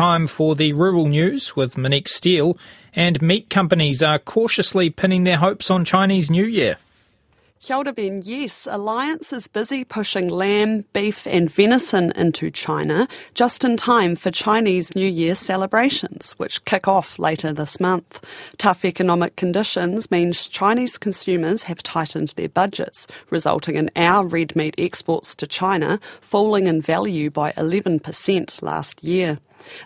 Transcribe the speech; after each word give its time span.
time 0.00 0.26
for 0.26 0.54
the 0.54 0.72
rural 0.72 1.08
news 1.08 1.54
with 1.54 1.76
Monique 1.76 2.08
Steele, 2.08 2.56
and 2.94 3.20
meat 3.20 3.50
companies 3.50 4.02
are 4.02 4.18
cautiously 4.18 4.88
pinning 4.88 5.24
their 5.24 5.36
hopes 5.36 5.70
on 5.70 5.84
Chinese 5.84 6.30
New 6.30 6.46
Year. 6.46 6.78
Kia 7.60 7.76
ora 7.76 7.92
Ben, 7.92 8.22
yes, 8.24 8.66
Alliance 8.70 9.30
is 9.30 9.46
busy 9.46 9.84
pushing 9.84 10.26
lamb, 10.26 10.86
beef, 10.94 11.26
and 11.26 11.50
venison 11.50 12.12
into 12.12 12.50
China 12.50 13.06
just 13.34 13.62
in 13.62 13.76
time 13.76 14.16
for 14.16 14.30
Chinese 14.30 14.96
New 14.96 15.06
Year 15.06 15.34
celebrations, 15.34 16.30
which 16.38 16.64
kick 16.64 16.88
off 16.88 17.18
later 17.18 17.52
this 17.52 17.78
month. 17.78 18.24
Tough 18.56 18.86
economic 18.86 19.36
conditions 19.36 20.10
means 20.10 20.48
Chinese 20.48 20.96
consumers 20.96 21.64
have 21.64 21.82
tightened 21.82 22.32
their 22.36 22.48
budgets, 22.48 23.06
resulting 23.28 23.74
in 23.74 23.90
our 23.96 24.26
red 24.26 24.56
meat 24.56 24.74
exports 24.78 25.34
to 25.34 25.46
China 25.46 26.00
falling 26.22 26.68
in 26.68 26.80
value 26.80 27.28
by 27.28 27.52
11% 27.52 28.62
last 28.62 29.04
year. 29.04 29.38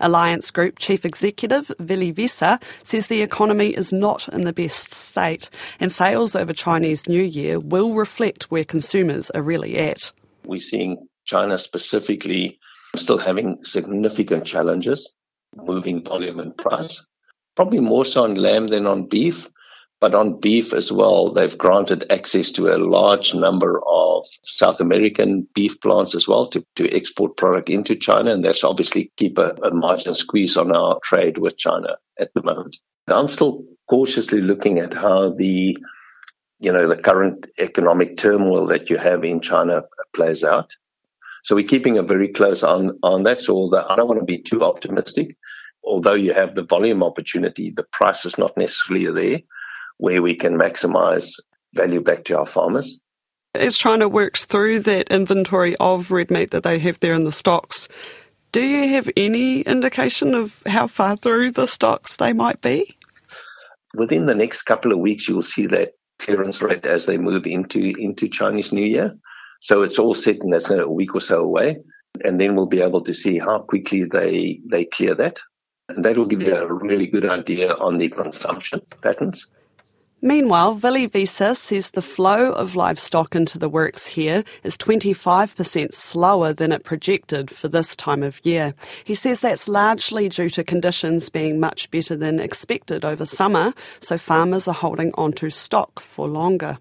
Alliance 0.00 0.50
Group 0.50 0.78
Chief 0.78 1.04
Executive 1.04 1.70
Willie 1.78 2.12
Wiese 2.12 2.58
says 2.82 3.06
the 3.06 3.22
economy 3.22 3.70
is 3.70 3.92
not 3.92 4.28
in 4.28 4.42
the 4.42 4.52
best 4.52 4.92
state 4.94 5.48
and 5.80 5.90
sales 5.90 6.34
over 6.34 6.52
Chinese 6.52 7.08
New 7.08 7.22
Year 7.22 7.58
will 7.58 7.94
reflect 7.94 8.50
where 8.50 8.64
consumers 8.64 9.30
are 9.30 9.42
really 9.42 9.78
at. 9.78 10.12
We're 10.44 10.58
seeing 10.58 11.06
China 11.24 11.58
specifically 11.58 12.58
still 12.96 13.18
having 13.18 13.64
significant 13.64 14.44
challenges 14.44 15.12
moving 15.56 16.04
volume 16.04 16.40
and 16.40 16.56
price. 16.56 17.06
Probably 17.54 17.80
more 17.80 18.04
so 18.04 18.24
on 18.24 18.34
lamb 18.34 18.66
than 18.66 18.86
on 18.86 19.06
beef, 19.06 19.48
but 20.00 20.14
on 20.14 20.40
beef 20.40 20.72
as 20.72 20.90
well, 20.90 21.30
they've 21.30 21.56
granted 21.56 22.06
access 22.10 22.52
to 22.52 22.74
a 22.74 22.78
large 22.78 23.34
number 23.34 23.80
of 23.86 24.11
South 24.42 24.80
American 24.80 25.46
beef 25.54 25.80
plants 25.80 26.14
as 26.14 26.26
well 26.26 26.46
to, 26.48 26.64
to 26.76 26.90
export 26.90 27.36
product 27.36 27.68
into 27.68 27.96
China. 27.96 28.32
And 28.32 28.44
that's 28.44 28.64
obviously 28.64 29.12
keep 29.16 29.38
a, 29.38 29.56
a 29.62 29.74
margin 29.74 30.14
squeeze 30.14 30.56
on 30.56 30.74
our 30.74 30.98
trade 31.02 31.38
with 31.38 31.56
China 31.56 31.96
at 32.18 32.32
the 32.34 32.42
moment. 32.42 32.76
I'm 33.08 33.28
still 33.28 33.64
cautiously 33.88 34.40
looking 34.40 34.78
at 34.78 34.94
how 34.94 35.32
the 35.32 35.76
you 36.60 36.72
know 36.72 36.86
the 36.86 36.96
current 36.96 37.48
economic 37.58 38.16
turmoil 38.16 38.66
that 38.66 38.88
you 38.88 38.96
have 38.96 39.24
in 39.24 39.40
China 39.40 39.82
plays 40.14 40.44
out. 40.44 40.76
So 41.42 41.56
we're 41.56 41.66
keeping 41.66 41.98
a 41.98 42.04
very 42.04 42.28
close 42.28 42.62
on 42.62 42.92
on 43.02 43.24
that. 43.24 43.40
So 43.40 43.54
although 43.54 43.84
I 43.86 43.96
don't 43.96 44.08
want 44.08 44.20
to 44.20 44.24
be 44.24 44.38
too 44.38 44.62
optimistic, 44.62 45.36
although 45.84 46.14
you 46.14 46.32
have 46.32 46.54
the 46.54 46.62
volume 46.62 47.02
opportunity, 47.02 47.70
the 47.70 47.82
price 47.82 48.24
is 48.24 48.38
not 48.38 48.56
necessarily 48.56 49.06
there 49.06 49.40
where 49.98 50.22
we 50.22 50.36
can 50.36 50.54
maximize 50.54 51.40
value 51.74 52.00
back 52.00 52.24
to 52.24 52.38
our 52.38 52.46
farmers. 52.46 53.01
As 53.54 53.76
China 53.76 54.08
works 54.08 54.46
through 54.46 54.80
that 54.80 55.08
inventory 55.10 55.76
of 55.76 56.10
red 56.10 56.30
meat 56.30 56.52
that 56.52 56.62
they 56.62 56.78
have 56.78 56.98
there 57.00 57.12
in 57.12 57.24
the 57.24 57.32
stocks, 57.32 57.86
do 58.50 58.62
you 58.62 58.94
have 58.94 59.10
any 59.14 59.60
indication 59.60 60.34
of 60.34 60.62
how 60.66 60.86
far 60.86 61.16
through 61.16 61.50
the 61.50 61.66
stocks 61.66 62.16
they 62.16 62.32
might 62.32 62.62
be? 62.62 62.96
Within 63.94 64.24
the 64.24 64.34
next 64.34 64.62
couple 64.62 64.90
of 64.90 65.00
weeks, 65.00 65.28
you'll 65.28 65.42
see 65.42 65.66
that 65.66 65.92
clearance 66.18 66.62
rate 66.62 66.86
as 66.86 67.04
they 67.04 67.18
move 67.18 67.46
into 67.46 67.92
into 67.98 68.26
Chinese 68.26 68.72
New 68.72 68.86
Year. 68.86 69.18
So 69.60 69.82
it's 69.82 69.98
all 69.98 70.14
set, 70.14 70.40
and 70.40 70.52
that's 70.52 70.70
a 70.70 70.88
week 70.88 71.14
or 71.14 71.20
so 71.20 71.40
away, 71.40 71.78
and 72.24 72.40
then 72.40 72.56
we'll 72.56 72.66
be 72.66 72.80
able 72.80 73.02
to 73.02 73.12
see 73.12 73.38
how 73.38 73.60
quickly 73.60 74.04
they 74.04 74.60
they 74.66 74.86
clear 74.86 75.14
that, 75.16 75.40
and 75.90 76.02
that 76.06 76.16
will 76.16 76.26
give 76.26 76.42
you 76.42 76.56
a 76.56 76.72
really 76.72 77.06
good 77.06 77.26
idea 77.26 77.74
on 77.74 77.98
the 77.98 78.08
consumption 78.08 78.80
patterns. 79.02 79.46
Meanwhile, 80.24 80.74
Willie 80.74 81.08
Wiese 81.08 81.58
says 81.58 81.90
the 81.90 82.00
flow 82.00 82.52
of 82.52 82.76
livestock 82.76 83.34
into 83.34 83.58
the 83.58 83.68
works 83.68 84.06
here 84.06 84.44
is 84.62 84.78
25% 84.78 85.92
slower 85.92 86.52
than 86.52 86.70
it 86.70 86.84
projected 86.84 87.50
for 87.50 87.66
this 87.66 87.96
time 87.96 88.22
of 88.22 88.38
year. 88.46 88.72
He 89.02 89.16
says 89.16 89.40
that's 89.40 89.66
largely 89.66 90.28
due 90.28 90.48
to 90.50 90.62
conditions 90.62 91.28
being 91.28 91.58
much 91.58 91.90
better 91.90 92.14
than 92.14 92.38
expected 92.38 93.04
over 93.04 93.26
summer, 93.26 93.74
so 93.98 94.16
farmers 94.16 94.68
are 94.68 94.74
holding 94.74 95.12
onto 95.14 95.50
stock 95.50 95.98
for 95.98 96.28
longer. 96.28 96.78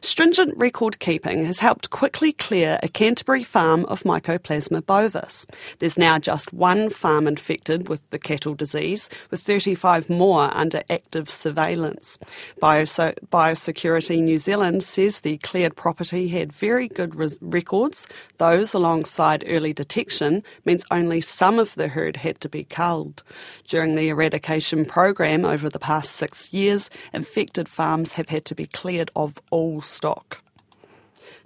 Stringent 0.00 0.56
record 0.56 0.98
keeping 0.98 1.44
has 1.44 1.60
helped 1.60 1.90
quickly 1.90 2.32
clear 2.32 2.78
a 2.82 2.88
Canterbury 2.88 3.44
farm 3.44 3.84
of 3.86 4.02
Mycoplasma 4.02 4.84
bovis. 4.86 5.46
There's 5.78 5.98
now 5.98 6.18
just 6.18 6.52
one 6.52 6.90
farm 6.90 7.28
infected 7.28 7.88
with 7.88 8.08
the 8.10 8.18
cattle 8.18 8.54
disease, 8.54 9.08
with 9.30 9.42
35 9.42 10.08
more 10.08 10.50
under 10.56 10.82
active 10.88 11.28
surveillance. 11.30 12.18
Bios- 12.60 12.98
Biosecurity 13.30 14.22
New 14.22 14.38
Zealand 14.38 14.82
says 14.82 15.20
the 15.20 15.36
cleared 15.38 15.76
property 15.76 16.28
had 16.28 16.52
very 16.52 16.88
good 16.88 17.14
res- 17.14 17.38
records. 17.40 18.06
Those, 18.38 18.72
alongside 18.74 19.44
early 19.46 19.72
detection, 19.72 20.42
means 20.64 20.84
only 20.90 21.20
some 21.20 21.58
of 21.58 21.74
the 21.74 21.88
herd 21.88 22.16
had 22.16 22.40
to 22.40 22.48
be 22.48 22.64
culled. 22.64 23.22
During 23.68 23.94
the 23.94 24.08
eradication 24.08 24.84
program 24.86 25.44
over 25.44 25.68
the 25.68 25.78
past 25.78 26.12
six 26.12 26.52
years, 26.54 26.88
infected 27.12 27.68
farms 27.68 28.14
have 28.14 28.30
had 28.30 28.44
to 28.46 28.54
be 28.54 28.66
cleared 28.66 29.10
of 29.14 29.38
all 29.50 29.59
all 29.60 29.80
stock. 29.80 30.42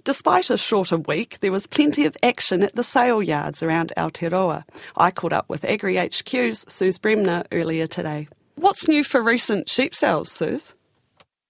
Despite 0.05 0.49
a 0.49 0.57
shorter 0.57 0.97
week, 0.97 1.39
there 1.41 1.51
was 1.51 1.67
plenty 1.67 2.05
of 2.05 2.15
action 2.21 2.63
at 2.63 2.75
the 2.75 2.83
sale 2.83 3.21
yards 3.21 3.63
around 3.63 3.91
Aotearoa. 3.97 4.63
I 4.95 5.11
caught 5.11 5.33
up 5.33 5.49
with 5.49 5.65
Agri 5.65 5.97
HQ's 5.97 6.63
Suze 6.71 6.97
Bremner 6.97 7.43
earlier 7.51 7.87
today. 7.87 8.27
What's 8.55 8.87
new 8.87 9.03
for 9.03 9.21
recent 9.21 9.69
sheep 9.69 9.93
sales, 9.93 10.31
Suze? 10.31 10.75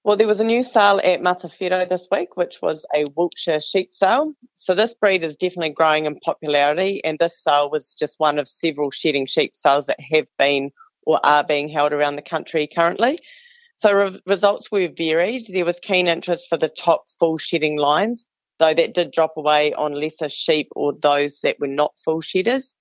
Well, 0.05 0.17
there 0.17 0.27
was 0.27 0.39
a 0.39 0.45
new 0.45 0.63
sale 0.63 1.01
at 1.03 1.21
Matawhero 1.21 1.87
this 1.89 2.07
week, 2.11 2.37
which 2.37 2.61
was 2.61 2.85
a 2.95 3.05
Wiltshire 3.15 3.59
sheep 3.59 3.93
sale. 3.93 4.33
So 4.55 4.73
this 4.73 4.93
breed 4.93 5.23
is 5.23 5.35
definitely 5.35 5.71
growing 5.71 6.05
in 6.05 6.19
popularity, 6.19 7.03
and 7.03 7.19
this 7.19 7.43
sale 7.43 7.69
was 7.69 7.93
just 7.93 8.19
one 8.19 8.39
of 8.39 8.47
several 8.47 8.89
shedding 8.89 9.25
sheep 9.25 9.55
sales 9.55 9.87
that 9.87 9.99
have 9.99 10.27
been 10.39 10.71
or 11.05 11.19
are 11.23 11.43
being 11.43 11.67
held 11.67 11.91
around 11.91 12.15
the 12.15 12.21
country 12.21 12.67
currently. 12.67 13.19
So 13.77 13.93
re- 13.93 14.21
results 14.25 14.71
were 14.71 14.87
varied. 14.87 15.43
There 15.49 15.65
was 15.65 15.79
keen 15.79 16.07
interest 16.07 16.47
for 16.49 16.57
the 16.57 16.69
top 16.69 17.05
full 17.19 17.37
shedding 17.37 17.77
lines, 17.77 18.25
though 18.59 18.73
that 18.73 18.93
did 18.93 19.11
drop 19.11 19.33
away 19.37 19.73
on 19.73 19.93
lesser 19.93 20.29
sheep 20.29 20.69
or 20.75 20.93
those 20.93 21.39
that 21.41 21.59
were 21.59 21.67
not 21.67 21.93
full 22.03 22.21
shedders. 22.21 22.73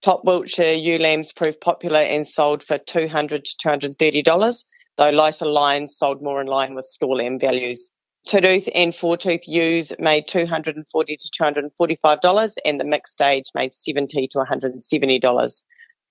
Top 0.00 0.24
Wiltshire 0.24 0.74
ewe 0.74 0.98
lambs 0.98 1.32
proved 1.32 1.60
popular 1.60 1.98
and 1.98 2.26
sold 2.26 2.62
for 2.62 2.78
$200 2.78 3.42
to 3.42 3.68
$230, 3.68 4.64
though 4.96 5.10
lighter 5.10 5.46
lines 5.46 5.96
sold 5.96 6.22
more 6.22 6.40
in 6.40 6.46
line 6.46 6.76
with 6.76 6.86
store 6.86 7.16
lamb 7.16 7.40
values. 7.40 7.90
Two 8.24 8.40
tooth 8.40 8.68
and 8.74 8.94
four 8.94 9.16
tooth 9.16 9.48
ewes 9.48 9.92
made 9.98 10.28
$240 10.28 10.84
to 10.84 11.42
$245, 11.42 12.54
and 12.64 12.78
the 12.78 12.84
mixed 12.84 13.14
stage 13.14 13.46
made 13.56 13.72
$70 13.72 14.30
to 14.30 14.38
$170. 14.38 15.62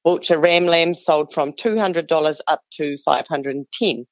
Wiltshire 0.03 0.39
ram 0.39 0.65
lambs 0.65 1.05
sold 1.05 1.33
from 1.33 1.53
$200 1.53 2.39
up 2.47 2.61
to 2.73 2.97
510 2.97 4.05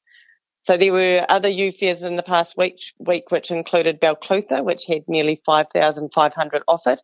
so 0.66 0.78
there 0.78 0.92
were 0.92 1.24
other 1.30 1.48
ewe 1.48 1.72
fairs 1.72 2.02
in 2.02 2.16
the 2.16 2.24
past 2.24 2.58
week, 2.58 2.80
week 2.98 3.30
which 3.30 3.52
included 3.52 4.02
Balclutha, 4.02 4.64
which 4.64 4.88
had 4.88 5.04
nearly 5.08 5.40
5,500 5.46 6.64
offered. 6.68 7.00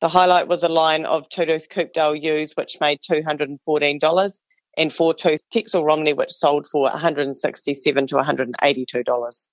The 0.00 0.08
highlight 0.08 0.46
was 0.46 0.62
a 0.62 0.68
line 0.68 1.04
of 1.06 1.28
two-tooth 1.28 1.68
Coopdale 1.70 2.22
ewes, 2.22 2.52
which 2.52 2.78
made 2.80 3.00
$214, 3.02 4.40
and 4.76 4.92
four-tooth 4.92 5.42
Texel 5.50 5.84
Romney, 5.84 6.12
which 6.12 6.30
sold 6.30 6.68
for 6.68 6.88
$167 6.88 8.06
to 8.06 8.14
$182. 8.14 9.48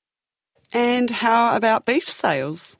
And 0.71 1.09
how 1.09 1.55
about 1.55 1.85
beef 1.85 2.07
sales? 2.07 2.77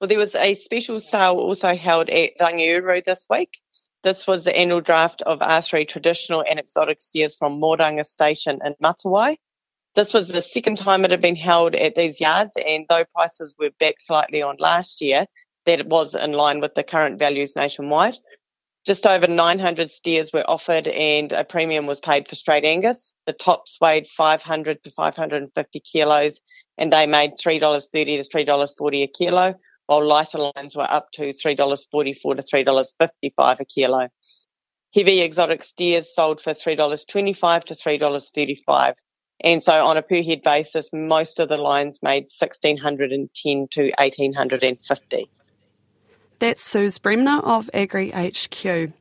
Well, 0.00 0.08
there 0.08 0.16
was 0.16 0.34
a 0.34 0.54
special 0.54 0.98
sale 0.98 1.34
also 1.34 1.74
held 1.74 2.08
at 2.08 2.38
Rangiuru 2.40 3.04
this 3.04 3.26
week. 3.28 3.58
This 4.02 4.26
was 4.26 4.44
the 4.44 4.56
annual 4.56 4.80
draft 4.80 5.20
of 5.20 5.40
R3 5.40 5.86
traditional 5.86 6.42
and 6.48 6.58
exotic 6.58 7.02
steers 7.02 7.36
from 7.36 7.60
Moranga 7.60 8.06
Station 8.06 8.60
in 8.64 8.74
Matawai. 8.82 9.36
This 9.98 10.14
was 10.14 10.28
the 10.28 10.42
second 10.42 10.78
time 10.78 11.04
it 11.04 11.10
had 11.10 11.20
been 11.20 11.34
held 11.34 11.74
at 11.74 11.96
these 11.96 12.20
yards, 12.20 12.56
and 12.64 12.86
though 12.88 13.04
prices 13.16 13.56
were 13.58 13.72
back 13.80 13.96
slightly 13.98 14.40
on 14.42 14.54
last 14.60 15.00
year, 15.00 15.26
that 15.66 15.80
it 15.80 15.88
was 15.88 16.14
in 16.14 16.34
line 16.34 16.60
with 16.60 16.76
the 16.76 16.84
current 16.84 17.18
values 17.18 17.56
nationwide. 17.56 18.16
Just 18.86 19.08
over 19.08 19.26
900 19.26 19.90
steers 19.90 20.32
were 20.32 20.48
offered, 20.48 20.86
and 20.86 21.32
a 21.32 21.42
premium 21.42 21.86
was 21.86 21.98
paid 21.98 22.28
for 22.28 22.36
straight 22.36 22.64
Angus. 22.64 23.12
The 23.26 23.32
tops 23.32 23.80
weighed 23.80 24.06
500 24.06 24.84
to 24.84 24.90
550 24.92 25.80
kilos, 25.80 26.40
and 26.76 26.92
they 26.92 27.08
made 27.08 27.32
$3.30 27.32 27.90
to 27.90 28.44
$3.40 28.44 29.02
a 29.02 29.08
kilo, 29.08 29.54
while 29.86 30.06
lighter 30.06 30.52
lines 30.54 30.76
were 30.76 30.86
up 30.88 31.10
to 31.14 31.30
$3.44 31.30 32.36
to 32.36 32.42
$3.55 32.42 33.58
a 33.58 33.64
kilo. 33.64 34.08
Heavy 34.94 35.22
exotic 35.22 35.64
steers 35.64 36.14
sold 36.14 36.40
for 36.40 36.52
$3.25 36.52 37.64
to 37.64 37.74
$3.35. 37.74 38.94
And 39.40 39.62
so 39.62 39.86
on 39.86 39.96
a 39.96 40.02
per 40.02 40.22
head 40.22 40.42
basis, 40.42 40.92
most 40.92 41.38
of 41.38 41.48
the 41.48 41.56
lines 41.56 42.02
made 42.02 42.24
1610 42.24 43.68
to 43.70 43.82
1850. 43.98 45.30
That's 46.40 46.62
Suze 46.62 46.98
Bremner 46.98 47.40
of 47.40 47.70
Agri 47.72 48.10
HQ. 48.10 48.92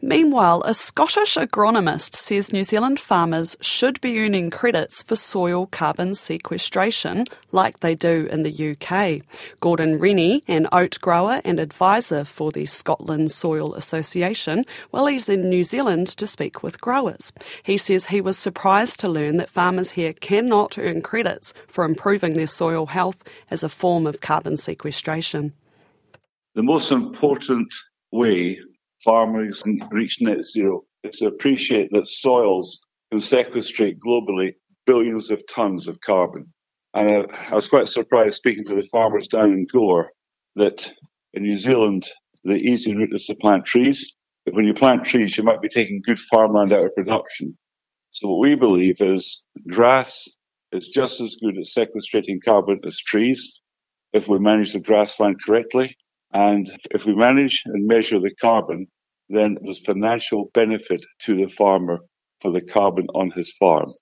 Meanwhile, 0.00 0.62
a 0.64 0.74
Scottish 0.74 1.34
agronomist 1.36 2.14
says 2.14 2.52
New 2.52 2.64
Zealand 2.64 3.00
farmers 3.00 3.56
should 3.60 4.00
be 4.00 4.18
earning 4.20 4.50
credits 4.50 5.02
for 5.02 5.16
soil 5.16 5.66
carbon 5.66 6.14
sequestration 6.14 7.24
like 7.52 7.80
they 7.80 7.94
do 7.94 8.28
in 8.30 8.42
the 8.42 8.70
UK. 8.72 9.22
Gordon 9.60 9.98
Rennie, 9.98 10.42
an 10.48 10.68
oat 10.72 10.98
grower 11.00 11.40
and 11.44 11.58
advisor 11.58 12.24
for 12.24 12.52
the 12.52 12.66
Scotland 12.66 13.30
Soil 13.30 13.74
Association, 13.74 14.64
well, 14.92 15.06
he's 15.06 15.28
in 15.28 15.48
New 15.48 15.64
Zealand 15.64 16.08
to 16.08 16.26
speak 16.26 16.62
with 16.62 16.80
growers. 16.80 17.32
He 17.62 17.76
says 17.76 18.06
he 18.06 18.20
was 18.20 18.38
surprised 18.38 19.00
to 19.00 19.08
learn 19.08 19.36
that 19.38 19.50
farmers 19.50 19.92
here 19.92 20.12
cannot 20.12 20.78
earn 20.78 21.02
credits 21.02 21.52
for 21.66 21.84
improving 21.84 22.34
their 22.34 22.46
soil 22.46 22.86
health 22.86 23.22
as 23.50 23.62
a 23.62 23.68
form 23.68 24.06
of 24.06 24.20
carbon 24.20 24.56
sequestration. 24.56 25.52
The 26.54 26.62
most 26.62 26.90
important 26.90 27.72
way 28.10 28.58
farmers 29.06 29.62
reach 29.90 30.20
net 30.20 30.44
zero 30.44 30.82
is 31.04 31.18
to 31.18 31.28
appreciate 31.28 31.90
that 31.92 32.08
soils 32.08 32.84
can 33.10 33.20
sequestrate 33.20 34.00
globally 34.00 34.54
billions 34.84 35.30
of 35.30 35.46
tons 35.46 35.86
of 35.86 36.00
carbon. 36.00 36.52
And 36.92 37.08
I, 37.08 37.50
I 37.50 37.54
was 37.54 37.68
quite 37.68 37.88
surprised 37.88 38.34
speaking 38.34 38.64
to 38.64 38.74
the 38.74 38.88
farmers 38.90 39.28
down 39.28 39.52
in 39.52 39.66
Gore 39.72 40.10
that 40.56 40.92
in 41.32 41.44
New 41.44 41.54
Zealand, 41.54 42.04
the 42.42 42.56
easy 42.56 42.96
route 42.96 43.14
is 43.14 43.26
to 43.26 43.36
plant 43.36 43.64
trees. 43.64 44.14
But 44.44 44.54
when 44.54 44.64
you 44.64 44.74
plant 44.74 45.04
trees, 45.04 45.36
you 45.36 45.44
might 45.44 45.62
be 45.62 45.68
taking 45.68 46.02
good 46.04 46.18
farmland 46.18 46.72
out 46.72 46.84
of 46.84 46.94
production. 46.94 47.56
So 48.10 48.28
what 48.28 48.40
we 48.40 48.54
believe 48.56 49.00
is 49.00 49.44
grass 49.68 50.28
is 50.72 50.88
just 50.88 51.20
as 51.20 51.36
good 51.40 51.56
at 51.58 51.64
sequestrating 51.64 52.38
carbon 52.44 52.80
as 52.84 52.98
trees 52.98 53.60
if 54.12 54.28
we 54.28 54.38
manage 54.38 54.72
the 54.72 54.80
grassland 54.80 55.36
correctly. 55.44 55.96
And 56.32 56.66
if 56.90 57.04
we 57.04 57.14
manage 57.14 57.62
and 57.66 57.86
measure 57.86 58.18
the 58.18 58.34
carbon, 58.34 58.88
then 59.28 59.58
there's 59.60 59.84
financial 59.84 60.50
benefit 60.54 61.04
to 61.20 61.34
the 61.34 61.48
farmer 61.48 61.98
for 62.40 62.50
the 62.50 62.62
carbon 62.62 63.06
on 63.14 63.30
his 63.30 63.52
farm. 63.52 63.92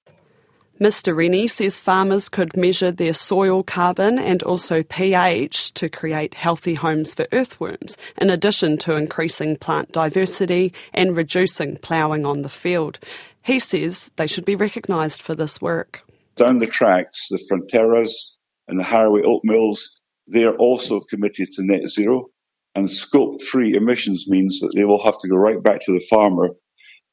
Mr. 0.81 1.17
Rennie 1.17 1.47
says 1.47 1.79
farmers 1.79 2.29
could 2.29 2.56
measure 2.56 2.91
their 2.91 3.15
soil 3.15 3.62
carbon 3.62 4.19
and 4.19 4.43
also 4.43 4.82
pH 4.82 5.73
to 5.75 5.88
create 5.88 6.35
healthy 6.35 6.75
homes 6.75 7.15
for 7.15 7.29
earthworms, 7.31 7.97
in 8.21 8.29
addition 8.29 8.76
to 8.79 8.97
increasing 8.97 9.55
plant 9.55 9.93
diversity 9.93 10.73
and 10.93 11.17
reducing 11.17 11.77
ploughing 11.77 12.27
on 12.27 12.43
the 12.43 12.49
field. 12.49 12.99
He 13.43 13.61
says 13.61 14.11
they 14.17 14.27
should 14.27 14.44
be 14.44 14.56
recognised 14.56 15.23
for 15.23 15.37
this 15.37 15.61
work. 15.61 16.03
Down 16.35 16.59
the 16.59 16.67
tracks, 16.67 17.29
the 17.29 17.38
Fonterras 17.38 18.35
and 18.67 18.81
the 18.81 18.85
Harraway 18.85 19.23
oat 19.25 19.43
mills, 19.44 20.00
they 20.27 20.43
are 20.43 20.56
also 20.56 20.99
committed 20.99 21.53
to 21.53 21.62
net 21.62 21.88
zero. 21.88 22.31
And 22.75 22.91
scope 22.91 23.41
three 23.41 23.75
emissions 23.75 24.29
means 24.29 24.61
that 24.61 24.73
they 24.75 24.85
will 24.85 25.03
have 25.05 25.19
to 25.19 25.29
go 25.29 25.37
right 25.37 25.62
back 25.62 25.81
to 25.85 25.93
the 25.93 26.05
farmer 26.11 26.50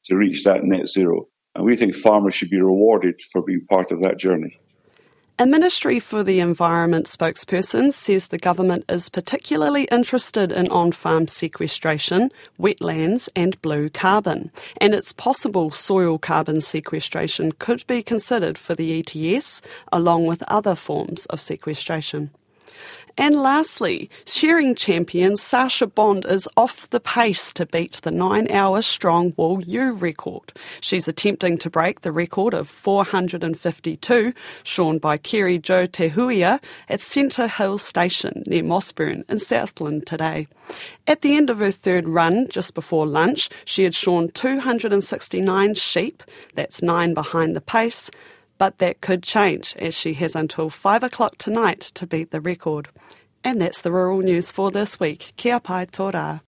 to 0.06 0.16
reach 0.16 0.44
that 0.44 0.64
net 0.64 0.88
zero. 0.88 1.28
And 1.54 1.64
we 1.64 1.76
think 1.76 1.94
farmers 1.94 2.34
should 2.34 2.50
be 2.50 2.60
rewarded 2.60 3.20
for 3.32 3.42
being 3.42 3.66
part 3.68 3.92
of 3.92 4.00
that 4.00 4.18
journey. 4.18 4.58
A 5.38 5.46
Ministry 5.46 5.98
for 5.98 6.22
the 6.22 6.40
Environment 6.40 7.06
spokesperson 7.06 7.92
says 7.92 8.28
the 8.28 8.38
government 8.38 8.84
is 8.88 9.08
particularly 9.08 9.84
interested 9.84 10.52
in 10.52 10.68
on 10.68 10.92
farm 10.92 11.26
sequestration, 11.26 12.30
wetlands, 12.60 13.28
and 13.34 13.60
blue 13.62 13.88
carbon. 13.88 14.52
And 14.76 14.94
it's 14.94 15.12
possible 15.12 15.70
soil 15.70 16.18
carbon 16.18 16.60
sequestration 16.60 17.52
could 17.52 17.84
be 17.86 18.02
considered 18.02 18.58
for 18.58 18.74
the 18.74 19.00
ETS, 19.00 19.62
along 19.90 20.26
with 20.26 20.44
other 20.48 20.74
forms 20.74 21.26
of 21.26 21.40
sequestration. 21.40 22.30
And 23.18 23.34
lastly, 23.34 24.08
shearing 24.24 24.74
champion 24.74 25.36
Sacha 25.36 25.86
Bond 25.86 26.24
is 26.24 26.48
off 26.56 26.88
the 26.88 27.00
pace 27.00 27.52
to 27.52 27.66
beat 27.66 28.00
the 28.02 28.10
nine 28.10 28.50
hour 28.50 28.80
strong 28.80 29.34
wool 29.36 29.62
ewe 29.62 29.92
record. 29.92 30.52
She's 30.80 31.08
attempting 31.08 31.58
to 31.58 31.68
break 31.68 32.00
the 32.00 32.12
record 32.12 32.54
of 32.54 32.68
452, 32.68 34.32
shorn 34.64 34.98
by 34.98 35.18
Kerri-Jo 35.18 35.86
Te 35.86 36.08
Huia 36.08 36.58
at 36.88 37.02
Centre 37.02 37.48
Hill 37.48 37.76
Station 37.76 38.44
near 38.46 38.62
Mossburn 38.62 39.28
in 39.28 39.38
Southland 39.38 40.06
today. 40.06 40.48
At 41.06 41.20
the 41.20 41.36
end 41.36 41.50
of 41.50 41.58
her 41.58 41.70
third 41.70 42.08
run, 42.08 42.48
just 42.48 42.72
before 42.72 43.06
lunch, 43.06 43.50
she 43.66 43.84
had 43.84 43.94
shorn 43.94 44.30
269 44.30 45.74
sheep, 45.74 46.22
that's 46.54 46.80
nine 46.82 47.12
behind 47.12 47.54
the 47.54 47.60
pace, 47.60 48.10
but 48.62 48.78
that 48.78 49.00
could 49.00 49.24
change 49.24 49.74
as 49.76 49.92
she 49.92 50.14
has 50.14 50.36
until 50.36 50.70
5 50.70 51.02
o'clock 51.02 51.36
tonight 51.36 51.80
to 51.96 52.06
beat 52.06 52.30
the 52.30 52.40
record. 52.40 52.90
And 53.42 53.60
that's 53.60 53.82
the 53.82 53.90
rural 53.90 54.20
news 54.20 54.52
for 54.52 54.70
this 54.70 55.00
week. 55.00 55.32
Kia 55.36 55.58
pai 55.58 55.86
tō 55.86 56.40